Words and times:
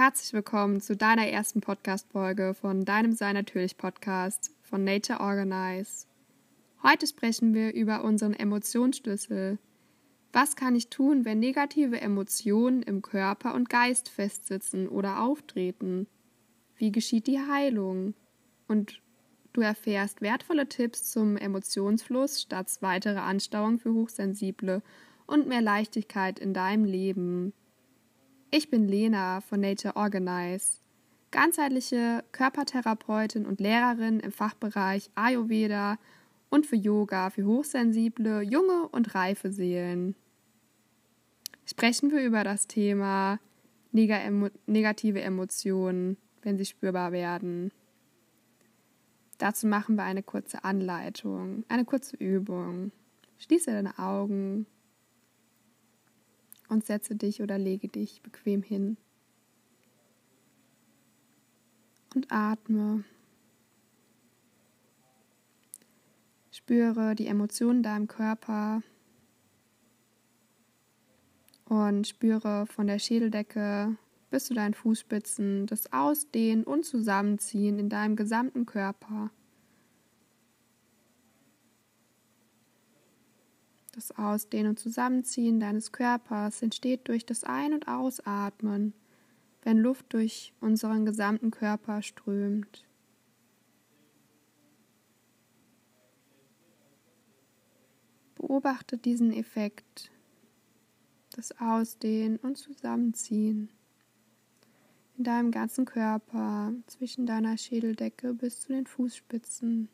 Herzlich 0.00 0.32
willkommen 0.32 0.80
zu 0.80 0.96
deiner 0.96 1.26
ersten 1.26 1.60
Podcast-Folge 1.60 2.54
von 2.54 2.84
deinem 2.84 3.14
Sei 3.14 3.32
Natürlich 3.32 3.76
Podcast 3.76 4.52
von 4.62 4.84
Nature 4.84 5.18
Organize. 5.18 6.06
Heute 6.84 7.08
sprechen 7.08 7.52
wir 7.52 7.74
über 7.74 8.04
unseren 8.04 8.32
Emotionsschlüssel. 8.32 9.58
Was 10.32 10.54
kann 10.54 10.76
ich 10.76 10.88
tun, 10.88 11.24
wenn 11.24 11.40
negative 11.40 12.00
Emotionen 12.00 12.84
im 12.84 13.02
Körper 13.02 13.54
und 13.54 13.70
Geist 13.70 14.08
festsitzen 14.08 14.86
oder 14.86 15.20
auftreten? 15.20 16.06
Wie 16.76 16.92
geschieht 16.92 17.26
die 17.26 17.40
Heilung? 17.40 18.14
Und 18.68 19.02
du 19.52 19.62
erfährst 19.62 20.22
wertvolle 20.22 20.68
Tipps 20.68 21.10
zum 21.10 21.36
Emotionsfluss 21.36 22.40
statt 22.40 22.70
weitere 22.82 23.18
Anstauung 23.18 23.80
für 23.80 23.92
Hochsensible 23.92 24.80
und 25.26 25.48
mehr 25.48 25.60
Leichtigkeit 25.60 26.38
in 26.38 26.54
deinem 26.54 26.84
Leben. 26.84 27.52
Ich 28.50 28.70
bin 28.70 28.88
Lena 28.88 29.42
von 29.42 29.60
Nature 29.60 29.94
Organize, 29.94 30.78
ganzheitliche 31.30 32.24
Körpertherapeutin 32.32 33.44
und 33.44 33.60
Lehrerin 33.60 34.20
im 34.20 34.32
Fachbereich 34.32 35.10
Ayurveda 35.14 35.98
und 36.48 36.64
für 36.64 36.76
Yoga 36.76 37.28
für 37.28 37.44
hochsensible, 37.44 38.40
junge 38.40 38.88
und 38.88 39.14
reife 39.14 39.52
Seelen. 39.52 40.14
Sprechen 41.66 42.10
wir 42.10 42.24
über 42.24 42.42
das 42.42 42.66
Thema 42.66 43.38
negative 43.92 45.20
Emotionen, 45.20 46.16
wenn 46.40 46.56
sie 46.56 46.64
spürbar 46.64 47.12
werden. 47.12 47.70
Dazu 49.36 49.66
machen 49.66 49.96
wir 49.96 50.04
eine 50.04 50.22
kurze 50.22 50.64
Anleitung, 50.64 51.64
eine 51.68 51.84
kurze 51.84 52.16
Übung. 52.16 52.92
Schließe 53.36 53.72
deine 53.72 53.98
Augen 53.98 54.64
und 56.68 56.84
setze 56.84 57.16
dich 57.16 57.42
oder 57.42 57.58
lege 57.58 57.88
dich 57.88 58.22
bequem 58.22 58.62
hin. 58.62 58.96
Und 62.14 62.30
atme. 62.30 63.04
Spüre 66.50 67.14
die 67.14 67.26
Emotionen 67.26 67.78
in 67.78 67.82
deinem 67.82 68.08
Körper 68.08 68.82
und 71.66 72.06
spüre 72.06 72.66
von 72.66 72.86
der 72.86 72.98
Schädeldecke 72.98 73.96
bis 74.30 74.46
zu 74.46 74.54
deinen 74.54 74.74
Fußspitzen 74.74 75.66
das 75.66 75.92
Ausdehnen 75.92 76.64
und 76.64 76.84
Zusammenziehen 76.84 77.78
in 77.78 77.88
deinem 77.88 78.16
gesamten 78.16 78.66
Körper. 78.66 79.30
Das 83.98 84.16
Ausdehnen 84.16 84.68
und 84.68 84.78
Zusammenziehen 84.78 85.58
deines 85.58 85.90
Körpers 85.90 86.62
entsteht 86.62 87.08
durch 87.08 87.26
das 87.26 87.42
Ein- 87.42 87.72
und 87.72 87.88
Ausatmen, 87.88 88.94
wenn 89.62 89.76
Luft 89.76 90.12
durch 90.12 90.52
unseren 90.60 91.04
gesamten 91.04 91.50
Körper 91.50 92.00
strömt. 92.00 92.86
Beobachte 98.36 98.98
diesen 98.98 99.32
Effekt, 99.32 100.12
das 101.34 101.58
Ausdehnen 101.58 102.36
und 102.36 102.56
Zusammenziehen 102.56 103.68
in 105.16 105.24
deinem 105.24 105.50
ganzen 105.50 105.86
Körper, 105.86 106.72
zwischen 106.86 107.26
deiner 107.26 107.58
Schädeldecke 107.58 108.32
bis 108.32 108.60
zu 108.60 108.68
den 108.68 108.86
Fußspitzen. 108.86 109.88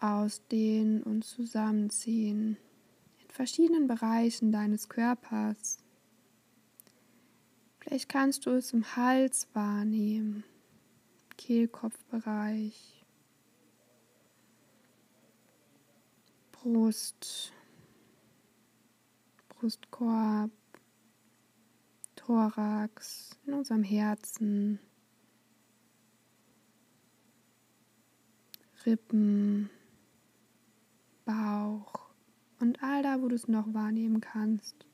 Ausdehnen 0.00 1.02
und 1.02 1.24
Zusammenziehen 1.24 2.56
in 3.18 3.30
verschiedenen 3.30 3.86
Bereichen 3.86 4.52
deines 4.52 4.88
Körpers. 4.88 5.78
Vielleicht 7.80 8.08
kannst 8.08 8.46
du 8.46 8.50
es 8.50 8.72
im 8.72 8.96
Hals 8.96 9.48
wahrnehmen, 9.52 10.44
Kehlkopfbereich, 11.36 13.04
Brust, 16.52 17.52
Brustkorb, 19.48 20.50
Thorax, 22.16 23.38
in 23.46 23.54
unserem 23.54 23.84
Herzen, 23.84 24.80
Rippen, 28.84 29.70
und 32.96 33.04
all 33.04 33.16
da, 33.16 33.22
wo 33.22 33.28
du 33.28 33.34
es 33.34 33.48
noch 33.48 33.72
wahrnehmen 33.74 34.20
kannst. 34.20 34.86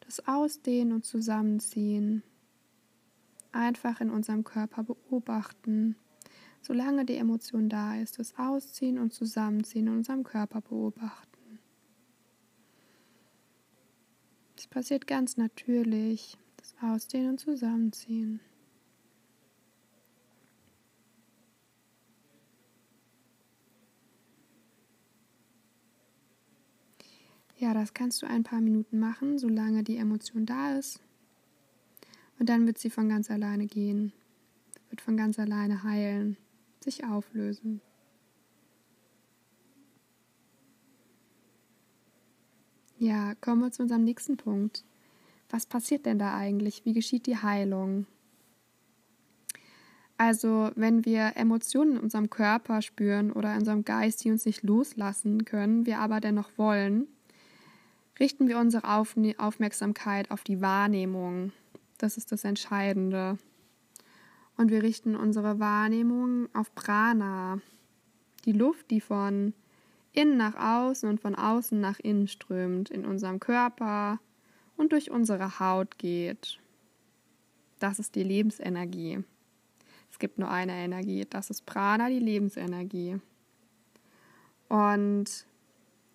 Das 0.00 0.26
Ausdehnen 0.26 0.92
und 0.92 1.04
Zusammenziehen. 1.04 2.22
Einfach 3.52 4.00
in 4.00 4.10
unserem 4.10 4.44
Körper 4.44 4.84
beobachten. 4.84 5.96
Solange 6.62 7.04
die 7.04 7.16
Emotion 7.16 7.68
da 7.68 7.96
ist, 7.96 8.18
das 8.18 8.38
Ausziehen 8.38 8.98
und 8.98 9.12
Zusammenziehen 9.12 9.86
in 9.86 9.94
unserem 9.94 10.24
Körper 10.24 10.60
beobachten. 10.60 11.58
Es 14.56 14.66
passiert 14.66 15.06
ganz 15.06 15.36
natürlich, 15.36 16.36
das 16.58 16.74
Ausdehnen 16.82 17.30
und 17.30 17.40
Zusammenziehen. 17.40 18.40
Ja, 27.60 27.74
das 27.74 27.92
kannst 27.92 28.22
du 28.22 28.26
ein 28.26 28.42
paar 28.42 28.62
Minuten 28.62 28.98
machen, 28.98 29.38
solange 29.38 29.84
die 29.84 29.98
Emotion 29.98 30.46
da 30.46 30.78
ist. 30.78 30.98
Und 32.38 32.48
dann 32.48 32.66
wird 32.66 32.78
sie 32.78 32.88
von 32.88 33.10
ganz 33.10 33.30
alleine 33.30 33.66
gehen, 33.66 34.14
wird 34.88 35.02
von 35.02 35.14
ganz 35.14 35.38
alleine 35.38 35.82
heilen, 35.82 36.38
sich 36.82 37.04
auflösen. 37.04 37.82
Ja, 42.96 43.34
kommen 43.42 43.60
wir 43.60 43.70
zu 43.70 43.82
unserem 43.82 44.04
nächsten 44.04 44.38
Punkt. 44.38 44.82
Was 45.50 45.66
passiert 45.66 46.06
denn 46.06 46.18
da 46.18 46.34
eigentlich? 46.34 46.86
Wie 46.86 46.94
geschieht 46.94 47.26
die 47.26 47.36
Heilung? 47.36 48.06
Also, 50.16 50.70
wenn 50.76 51.04
wir 51.04 51.32
Emotionen 51.36 51.96
in 51.96 51.98
unserem 51.98 52.30
Körper 52.30 52.80
spüren 52.80 53.30
oder 53.30 53.52
in 53.52 53.58
unserem 53.58 53.84
Geist, 53.84 54.24
die 54.24 54.30
uns 54.30 54.46
nicht 54.46 54.62
loslassen 54.62 55.44
können, 55.44 55.84
wir 55.84 55.98
aber 55.98 56.20
dennoch 56.20 56.56
wollen, 56.56 57.06
richten 58.20 58.48
wir 58.48 58.58
unsere 58.58 58.84
Aufmerksamkeit 58.86 60.30
auf 60.30 60.44
die 60.44 60.60
Wahrnehmung. 60.60 61.52
Das 61.98 62.16
ist 62.16 62.30
das 62.30 62.44
Entscheidende. 62.44 63.38
Und 64.56 64.70
wir 64.70 64.82
richten 64.82 65.16
unsere 65.16 65.58
Wahrnehmung 65.58 66.48
auf 66.54 66.74
Prana, 66.74 67.60
die 68.44 68.52
Luft, 68.52 68.90
die 68.90 69.00
von 69.00 69.54
innen 70.12 70.36
nach 70.36 70.54
außen 70.54 71.08
und 71.08 71.20
von 71.20 71.34
außen 71.34 71.80
nach 71.80 71.98
innen 71.98 72.28
strömt, 72.28 72.90
in 72.90 73.06
unserem 73.06 73.40
Körper 73.40 74.20
und 74.76 74.92
durch 74.92 75.10
unsere 75.10 75.58
Haut 75.60 75.98
geht. 75.98 76.58
Das 77.78 77.98
ist 77.98 78.14
die 78.14 78.22
Lebensenergie. 78.22 79.24
Es 80.10 80.18
gibt 80.18 80.38
nur 80.38 80.50
eine 80.50 80.72
Energie, 80.72 81.26
das 81.28 81.48
ist 81.48 81.64
Prana, 81.64 82.10
die 82.10 82.18
Lebensenergie. 82.18 83.18
Und 84.68 85.46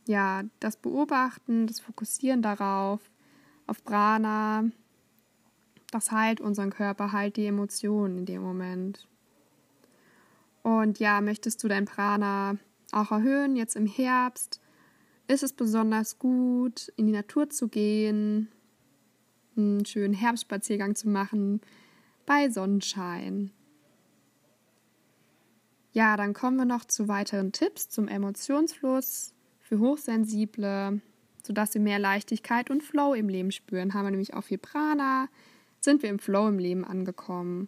ja, 0.08 0.44
das 0.60 0.78
Beobachten, 0.78 1.68
das 1.68 1.80
Fokussieren 1.80 2.42
darauf, 2.42 3.00
auf 3.68 3.84
Prana, 3.84 4.66
das 5.92 6.12
heilt 6.12 6.42
unseren 6.42 6.70
Körper, 6.70 7.12
heilt 7.12 7.38
die 7.38 7.48
Emotionen 7.48 8.20
in 8.20 8.26
dem 8.26 8.42
Moment. 8.42 9.08
Und 10.62 11.00
ja, 11.00 11.22
möchtest 11.22 11.64
du 11.64 11.68
dein 11.68 11.86
Prana 11.86 12.58
auch 12.92 13.12
erhöhen, 13.12 13.56
jetzt 13.56 13.76
im 13.76 13.88
Herbst, 13.88 14.62
ist 15.28 15.44
es 15.44 15.54
besonders 15.54 16.20
gut, 16.20 16.92
in 16.96 17.08
die 17.08 17.12
Natur 17.12 17.50
zu 17.50 17.68
gehen, 17.68 18.50
einen 19.58 19.86
schönen 19.86 20.14
Herbstspaziergang 20.14 20.96
zu 20.96 21.10
machen 21.10 21.62
bei 22.26 22.50
Sonnenschein. 22.50 23.52
Ja, 25.94 26.18
dann 26.18 26.34
kommen 26.34 26.58
wir 26.58 26.66
noch 26.66 26.86
zu 26.86 27.08
weiteren 27.08 27.52
Tipps 27.52 27.90
zum 27.90 28.08
Emotionsfluss 28.08 29.34
für 29.66 29.80
Hochsensible, 29.80 31.02
sodass 31.44 31.74
wir 31.74 31.82
mehr 31.82 31.98
Leichtigkeit 31.98 32.70
und 32.70 32.84
Flow 32.84 33.16
im 33.16 33.28
Leben 33.28 33.52
spüren. 33.52 33.94
Haben 33.94 34.06
wir 34.06 34.12
nämlich 34.12 34.36
auch 34.36 34.44
viel 34.44 34.60
Prana, 34.60 35.28
sind 35.80 36.04
wir 36.04 36.10
im 36.10 36.20
Flow 36.20 36.48
im 36.48 36.60
Leben 36.60 36.86
angekommen. 36.86 37.68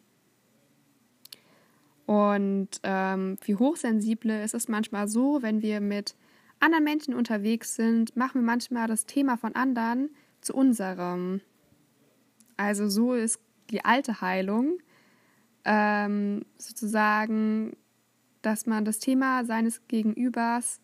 Und 2.06 2.70
ähm, 2.84 3.38
für 3.42 3.58
Hochsensible 3.58 4.44
ist 4.44 4.54
es 4.54 4.68
manchmal 4.68 5.08
so, 5.08 5.42
wenn 5.42 5.64
wir 5.64 5.82
mit 5.82 6.16
anderen 6.60 6.84
Menschen 6.84 7.16
unterwegs 7.16 7.76
sind, 7.76 8.16
machen 8.16 8.42
wir 8.42 8.46
manchmal 8.46 8.88
das 8.88 9.08
Thema 9.08 9.36
von 9.36 9.56
anderen 9.56 10.12
zu 10.40 10.54
unserem. 10.54 11.42
Also 12.58 12.88
so 12.88 13.14
ist 13.14 13.40
die 13.72 13.84
alte 13.84 14.22
Heilung 14.22 14.78
ähm, 15.66 16.46
sozusagen, 16.58 17.76
dass 18.44 18.68
man 18.68 18.86
das 18.86 19.00
Thema 19.00 19.44
seines 19.46 19.86
Gegenübers 19.88 20.80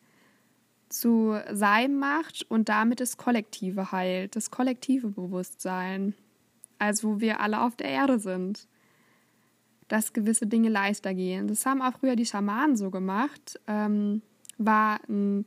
zu 0.93 1.41
sein 1.51 1.97
macht 1.97 2.45
und 2.49 2.69
damit 2.69 2.99
das 2.99 3.17
Kollektive 3.17 3.91
heilt, 3.91 4.35
das 4.35 4.51
kollektive 4.51 5.07
Bewusstsein, 5.07 6.13
also 6.77 7.09
wo 7.15 7.19
wir 7.19 7.39
alle 7.39 7.61
auf 7.61 7.75
der 7.75 7.89
Erde 7.89 8.19
sind, 8.19 8.67
dass 9.87 10.13
gewisse 10.13 10.45
Dinge 10.45 10.69
leichter 10.69 11.13
gehen. 11.13 11.47
Das 11.47 11.65
haben 11.65 11.81
auch 11.81 11.97
früher 11.99 12.15
die 12.15 12.25
Schamanen 12.25 12.77
so 12.77 12.91
gemacht. 12.91 13.59
Ähm, 13.67 14.21
war 14.57 14.99
ein 15.09 15.45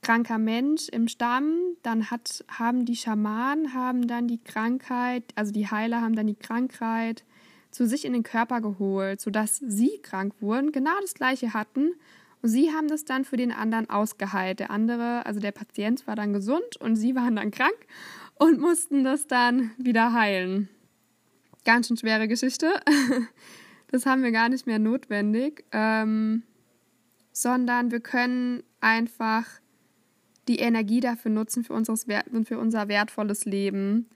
kranker 0.00 0.38
Mensch 0.38 0.88
im 0.88 1.08
Stamm, 1.08 1.54
dann 1.82 2.10
hat, 2.10 2.44
haben 2.48 2.84
die 2.84 2.96
Schamanen 2.96 3.74
haben 3.74 4.06
dann 4.06 4.26
die 4.26 4.42
Krankheit, 4.42 5.24
also 5.36 5.52
die 5.52 5.70
Heiler 5.70 6.00
haben 6.00 6.16
dann 6.16 6.26
die 6.26 6.34
Krankheit 6.34 7.24
zu 7.70 7.86
sich 7.86 8.04
in 8.04 8.12
den 8.12 8.22
Körper 8.22 8.60
geholt, 8.60 9.20
sodass 9.20 9.56
sie 9.56 9.98
krank 10.02 10.34
wurden, 10.40 10.72
genau 10.72 10.92
das 11.00 11.14
gleiche 11.14 11.52
hatten. 11.54 11.94
Und 12.42 12.48
sie 12.48 12.72
haben 12.72 12.88
das 12.88 13.04
dann 13.04 13.24
für 13.24 13.36
den 13.36 13.52
anderen 13.52 13.88
ausgeheilt. 13.88 14.58
Der 14.58 14.70
andere, 14.70 15.24
also 15.24 15.40
der 15.40 15.52
Patient 15.52 16.06
war 16.06 16.16
dann 16.16 16.32
gesund 16.32 16.76
und 16.80 16.96
sie 16.96 17.14
waren 17.14 17.36
dann 17.36 17.50
krank 17.52 17.76
und 18.34 18.60
mussten 18.60 19.04
das 19.04 19.26
dann 19.26 19.70
wieder 19.78 20.12
heilen. 20.12 20.68
Ganz 21.64 21.88
schön 21.88 21.96
schwere 21.96 22.28
Geschichte. 22.28 22.80
Das 23.92 24.06
haben 24.06 24.22
wir 24.22 24.32
gar 24.32 24.48
nicht 24.48 24.66
mehr 24.66 24.78
notwendig, 24.78 25.66
ähm, 25.70 26.44
sondern 27.30 27.90
wir 27.90 28.00
können 28.00 28.62
einfach 28.80 29.44
die 30.48 30.60
Energie 30.60 31.00
dafür 31.00 31.30
nutzen, 31.30 31.62
für, 31.62 31.74
unseres, 31.74 32.06
für 32.44 32.58
unser 32.58 32.88
wertvolles 32.88 33.44
Leben 33.44 34.08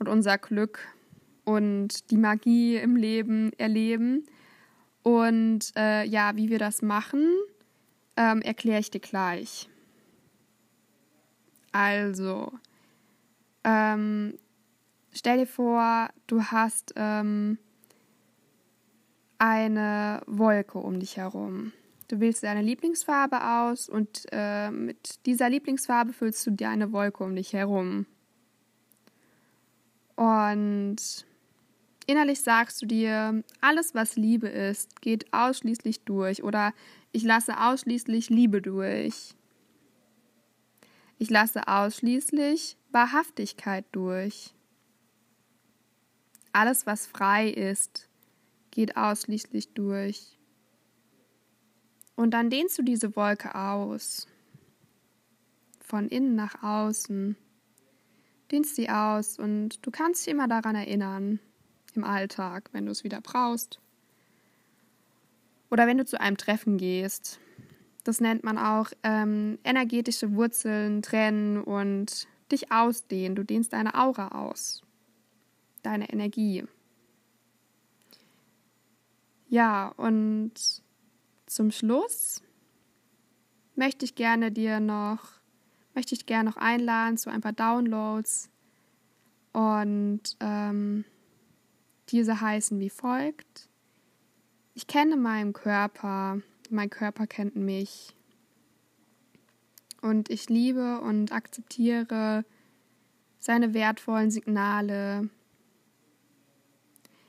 und 0.00 0.08
unser 0.08 0.36
Glück 0.36 0.80
und 1.44 2.10
die 2.10 2.16
Magie 2.16 2.76
im 2.76 2.96
Leben 2.96 3.52
erleben. 3.56 4.26
Und 5.04 5.70
äh, 5.76 6.04
ja, 6.06 6.34
wie 6.34 6.50
wir 6.50 6.58
das 6.58 6.82
machen, 6.82 7.24
ähm, 8.16 8.42
erkläre 8.42 8.80
ich 8.80 8.90
dir 8.90 9.00
gleich. 9.00 9.68
Also, 11.72 12.52
ähm, 13.64 14.38
stell 15.12 15.38
dir 15.38 15.46
vor, 15.46 16.08
du 16.26 16.42
hast 16.44 16.92
ähm, 16.96 17.58
eine 19.38 20.22
Wolke 20.26 20.78
um 20.78 21.00
dich 21.00 21.16
herum. 21.16 21.72
Du 22.08 22.18
wählst 22.18 22.42
deine 22.42 22.62
Lieblingsfarbe 22.62 23.42
aus 23.42 23.88
und 23.88 24.26
äh, 24.32 24.70
mit 24.70 25.24
dieser 25.26 25.48
Lieblingsfarbe 25.48 26.12
füllst 26.12 26.44
du 26.46 26.50
dir 26.50 26.68
eine 26.68 26.92
Wolke 26.92 27.22
um 27.22 27.36
dich 27.36 27.52
herum. 27.52 28.06
Und 30.16 31.24
innerlich 32.06 32.42
sagst 32.42 32.82
du 32.82 32.86
dir, 32.86 33.42
alles, 33.60 33.94
was 33.94 34.16
Liebe 34.16 34.48
ist, 34.48 35.00
geht 35.00 35.32
ausschließlich 35.32 36.04
durch 36.04 36.42
oder 36.42 36.72
ich 37.12 37.22
lasse 37.22 37.60
ausschließlich 37.60 38.30
Liebe 38.30 38.62
durch. 38.62 39.34
Ich 41.18 41.28
lasse 41.28 41.68
ausschließlich 41.68 42.76
Wahrhaftigkeit 42.92 43.84
durch. 43.92 44.54
Alles, 46.52 46.86
was 46.86 47.06
frei 47.06 47.48
ist, 47.48 48.08
geht 48.70 48.96
ausschließlich 48.96 49.74
durch. 49.74 50.38
Und 52.16 52.32
dann 52.32 52.50
dehnst 52.50 52.78
du 52.78 52.82
diese 52.82 53.16
Wolke 53.16 53.54
aus. 53.54 54.26
Von 55.80 56.08
innen 56.08 56.34
nach 56.34 56.62
außen. 56.62 57.36
Dehnst 58.50 58.76
sie 58.76 58.88
aus 58.88 59.38
und 59.38 59.84
du 59.84 59.90
kannst 59.90 60.26
dich 60.26 60.32
immer 60.32 60.48
daran 60.48 60.74
erinnern. 60.74 61.40
Im 61.96 62.04
Alltag, 62.04 62.70
wenn 62.72 62.86
du 62.86 62.92
es 62.92 63.04
wieder 63.04 63.20
brauchst. 63.20 63.78
Oder 65.70 65.86
wenn 65.86 65.98
du 65.98 66.04
zu 66.04 66.20
einem 66.20 66.36
Treffen 66.36 66.78
gehst. 66.78 67.38
Das 68.04 68.20
nennt 68.20 68.44
man 68.44 68.58
auch 68.58 68.90
ähm, 69.02 69.58
energetische 69.62 70.34
Wurzeln 70.34 71.02
trennen 71.02 71.62
und 71.62 72.26
dich 72.50 72.72
ausdehnen. 72.72 73.36
Du 73.36 73.44
dehnst 73.44 73.72
deine 73.72 73.94
Aura 73.94 74.28
aus. 74.28 74.82
Deine 75.82 76.10
Energie. 76.10 76.64
Ja, 79.48 79.88
und 79.96 80.52
zum 81.46 81.70
Schluss 81.72 82.42
möchte 83.74 84.04
ich 84.04 84.14
gerne 84.14 84.52
dir 84.52 84.78
noch, 84.78 85.40
möchte 85.94 86.14
ich 86.14 86.26
gerne 86.26 86.50
noch 86.50 86.56
einladen 86.56 87.18
zu 87.18 87.30
ein 87.30 87.40
paar 87.40 87.52
Downloads. 87.52 88.48
Und 89.52 90.36
ähm, 90.38 91.04
diese 92.10 92.40
heißen 92.40 92.78
wie 92.80 92.90
folgt. 92.90 93.68
Ich 94.74 94.86
kenne 94.86 95.16
meinen 95.16 95.52
Körper, 95.52 96.40
mein 96.70 96.90
Körper 96.90 97.26
kennt 97.26 97.56
mich. 97.56 98.14
Und 100.00 100.30
ich 100.30 100.48
liebe 100.48 101.00
und 101.00 101.32
akzeptiere 101.32 102.44
seine 103.38 103.74
wertvollen 103.74 104.30
Signale. 104.30 105.28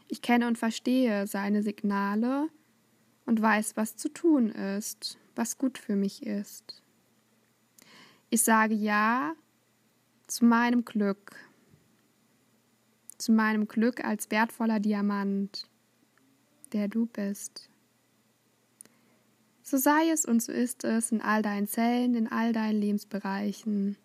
Ich 0.07 0.21
kenne 0.21 0.47
und 0.47 0.57
verstehe 0.57 1.27
seine 1.27 1.63
Signale 1.63 2.47
und 3.25 3.41
weiß, 3.41 3.77
was 3.77 3.95
zu 3.95 4.09
tun 4.09 4.49
ist, 4.49 5.17
was 5.35 5.57
gut 5.57 5.77
für 5.77 5.95
mich 5.95 6.25
ist. 6.25 6.81
Ich 8.29 8.43
sage 8.43 8.73
Ja 8.73 9.33
zu 10.27 10.45
meinem 10.45 10.85
Glück, 10.85 11.35
zu 13.21 13.31
meinem 13.31 13.67
Glück 13.67 14.03
als 14.03 14.31
wertvoller 14.31 14.79
Diamant, 14.79 15.67
der 16.73 16.87
du 16.87 17.05
bist. 17.05 17.69
So 19.61 19.77
sei 19.77 20.09
es 20.09 20.25
und 20.25 20.41
so 20.41 20.51
ist 20.51 20.83
es 20.83 21.11
in 21.11 21.21
all 21.21 21.41
deinen 21.41 21.67
Zellen, 21.67 22.15
in 22.15 22.27
all 22.27 22.51
deinen 22.51 22.81
Lebensbereichen. 22.81 23.95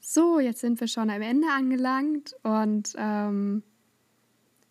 So, 0.00 0.40
jetzt 0.40 0.60
sind 0.60 0.80
wir 0.80 0.88
schon 0.88 1.08
am 1.08 1.22
Ende 1.22 1.46
angelangt 1.48 2.34
und 2.42 2.94
ähm, 2.98 3.62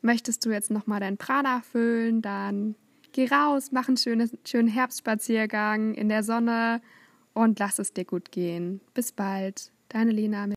möchtest 0.01 0.45
du 0.45 0.51
jetzt 0.51 0.69
nochmal 0.69 0.99
dein 0.99 1.17
Prana 1.17 1.61
füllen, 1.61 2.21
dann 2.21 2.75
geh 3.11 3.27
raus, 3.27 3.71
mach 3.71 3.87
einen 3.87 3.97
schönen, 3.97 4.29
schönen 4.45 4.67
Herbstspaziergang 4.67 5.93
in 5.93 6.09
der 6.09 6.23
Sonne 6.23 6.81
und 7.33 7.59
lass 7.59 7.79
es 7.79 7.93
dir 7.93 8.05
gut 8.05 8.31
gehen. 8.31 8.81
Bis 8.93 9.11
bald, 9.11 9.71
deine 9.89 10.11
Lena. 10.11 10.47